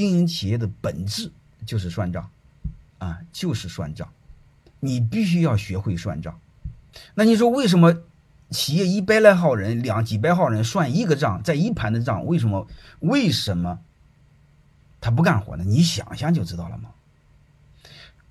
[0.00, 1.30] 经营企业的本质
[1.66, 2.30] 就是算账，
[2.96, 4.08] 啊，就是算账，
[4.80, 6.40] 你必须要学会算账。
[7.14, 7.94] 那你说为什么
[8.48, 12.66] 企业一百来号人、两几百号人算一个账，在一盘的账，为什么
[13.00, 13.78] 为什么
[15.02, 15.64] 他不干活呢？
[15.66, 16.88] 你想想就知道了吗？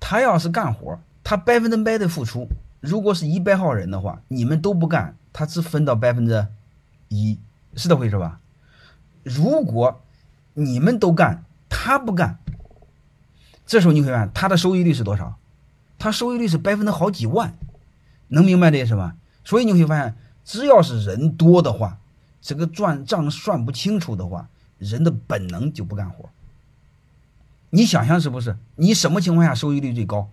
[0.00, 2.48] 他要是干活，他百分之百的付出。
[2.80, 6.48] 如果是一百号人的话，你们都不干，他只分到百分之
[7.08, 7.38] 一，
[7.76, 8.40] 是这回事吧？
[9.22, 10.02] 如果
[10.54, 11.44] 你们都干，
[11.82, 12.38] 他不干，
[13.64, 15.38] 这时候你会发现他的收益率是多少？
[15.98, 17.54] 他收益率是百分之好几万，
[18.28, 19.16] 能明白这意思吧？
[19.44, 21.98] 所以你会发现，只要是人多的话，
[22.42, 26.28] 这个赚账算不清楚的话，人的本能就不干活。
[27.70, 28.58] 你想想是不是？
[28.76, 30.28] 你什么情况下收益率最高？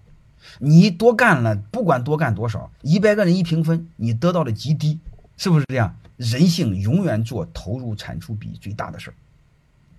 [0.60, 5.00] 你多干了，不管多干多少，一百个人一平分，你得到的极低，
[5.38, 5.96] 是不是这样？
[6.18, 9.14] 人性永远做投入产出比最大的事儿，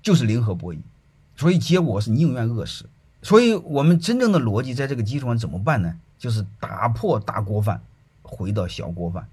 [0.02, 0.78] 就是零和博弈，
[1.38, 2.84] 所以结果是宁愿饿死。
[3.22, 5.98] 所以我们真正的逻辑在这个基础上怎么办呢？
[6.18, 7.80] 就是打破大锅饭，
[8.22, 9.28] 回到小锅饭，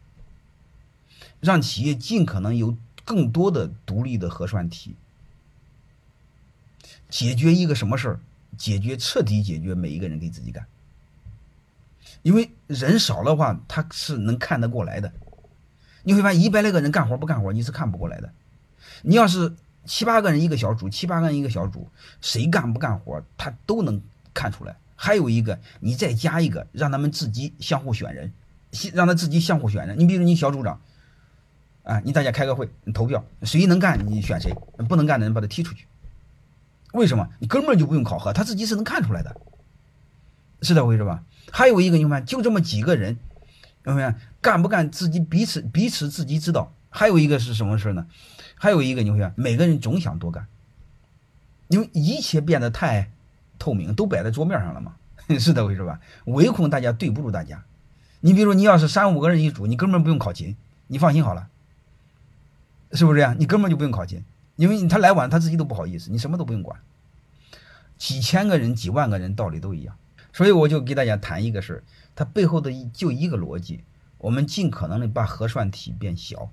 [1.40, 4.96] 让企业尽可能有更多的独立的核算题，
[7.10, 8.20] 解决一个什么事儿？
[8.58, 10.66] 解决彻底解决每一个人给自己干。
[12.22, 15.12] 因为人少的话，他是能看得过来的。
[16.04, 18.32] 你会发现一百来个人干活不干活，你是看不过来的。
[19.02, 19.54] 你要是
[19.86, 21.88] 七八个人一个小组，七八个人一个小组，
[22.22, 24.02] 谁干不干活，他都能
[24.34, 24.76] 看出来。
[24.96, 28.32] 还有一个，你再加一个，让他们自己相互选人，
[28.94, 30.00] 让他自己相互选人。
[30.00, 30.80] 你比如你小组长，
[31.84, 34.54] 啊，你大家开个会，你投票，谁能干你选谁，
[34.88, 35.86] 不能干的人把他踢出去。
[36.94, 37.28] 为什么？
[37.40, 39.36] 你根本就不用考核，他自己是能看出来的，
[40.62, 41.24] 是这回事吧？
[41.52, 43.18] 还有一个，你看，就这么几个人，
[43.84, 46.74] 有没有干不干自己彼此彼此自己知道。
[46.96, 48.08] 还有一个是什么事呢？
[48.56, 50.48] 还有一个，你会发现，每个人总想多干，
[51.68, 53.12] 因为一切变得太
[53.60, 54.96] 透明，都摆在桌面上了嘛，
[55.38, 56.00] 是这回事吧？
[56.24, 57.66] 唯恐大家对不住大家。
[58.22, 60.56] 你比如你要是三五个人一组，你根本不用考勤，
[60.88, 61.50] 你放心好了，
[62.94, 63.36] 是不是这样？
[63.38, 64.24] 你根本就不用考勤，
[64.56, 66.80] 因为他来晚他自己都不好意思，你什么都不用管。
[67.98, 69.98] 几千个人、几万个人，道理都一样。
[70.32, 71.84] 所以我就给大家谈一个事儿，
[72.16, 73.84] 它背后的就一个逻辑，
[74.18, 76.50] 我们尽可能的把核算题变小，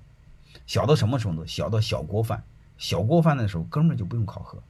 [0.65, 1.45] 小到什么程度？
[1.45, 2.43] 小到小锅饭，
[2.77, 4.61] 小锅饭的时候根本就不用考核。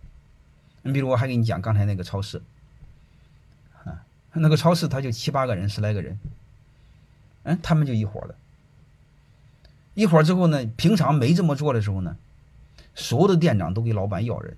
[0.81, 2.41] 你比如我还给你讲刚才那个超市，
[3.83, 6.19] 啊，那个超市他就七八个人、十来个人，
[7.43, 8.35] 嗯，他们就一伙的，
[9.93, 12.17] 一伙之后呢，平常没这么做的时候呢，
[12.95, 14.57] 所有的店长都给老板要人，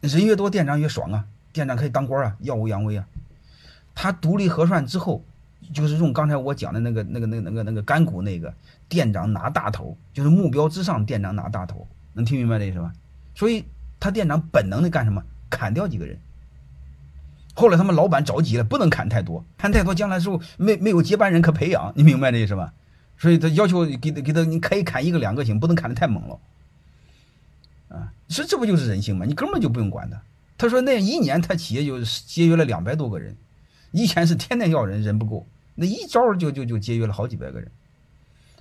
[0.00, 1.26] 人越多店长越爽啊。
[1.52, 3.06] 店长可以当官啊，耀武扬威啊！
[3.94, 5.24] 他独立核算之后，
[5.72, 8.52] 就是用刚才我讲的那个、那个、那个、那个、那个干股那个
[8.88, 12.92] 店长拿大头，就是目标之上，店长拿大头，能听明白这意思吧？
[13.34, 13.64] 所以
[13.98, 15.22] 他店长本能的干什么？
[15.48, 16.18] 砍掉几个人。
[17.54, 22.72] 后来他们老板着急了，不能砍太多，砍太多将来时候没没有接班人可培养，你明白这意思吧？
[23.16, 26.38] 所以他要求给他给他，你可以砍一个两个行，不能砍的太猛了。
[27.88, 29.24] 啊，这这不就是人性吗？
[29.24, 30.20] 你根本就不用管他。
[30.56, 33.36] 他说：“那一年他企业就节约了两百多个人，
[33.90, 37.70] 以前是天天要人，人不够，那一招就就就节约了好几百个人。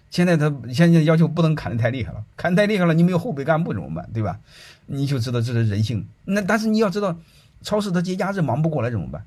[0.09, 4.07] 现在他现在要求不能砍的太厉害了，砍太厉害了，你没有后备干部怎么办？
[4.13, 4.39] 对吧？
[4.85, 6.07] 你就知道这是人性。
[6.25, 7.17] 那但是你要知道，
[7.61, 9.25] 超市他节假日忙不过来怎么办？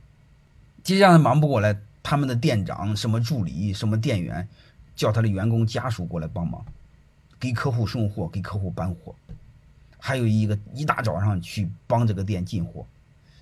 [0.85, 4.47] 节假日忙不过来，他们的店长、什么助理、什么店员，
[4.95, 6.65] 叫他的员工家属过来帮忙，
[7.41, 9.15] 给客户送货，给客户搬货。”
[9.99, 12.87] 还有一个一大早上去帮这个店进货，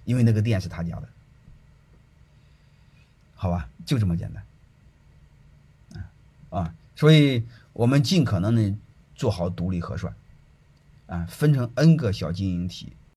[0.05, 1.09] 因为那个店是他家的，
[3.45, 6.03] 好吧，就这么简单，
[6.49, 7.45] 啊，所以
[7.75, 8.75] 我们尽可能的
[9.15, 10.15] 做好独立核算，
[11.09, 12.95] 啊，分成 n 个小经营体，